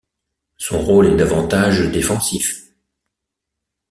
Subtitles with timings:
[0.57, 2.71] Son rôle est davantage défensif.